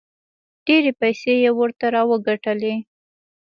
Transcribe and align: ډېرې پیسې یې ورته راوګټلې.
ډېرې 0.65 0.91
پیسې 1.01 1.31
یې 1.43 1.51
ورته 1.59 1.85
راوګټلې. 1.95 2.75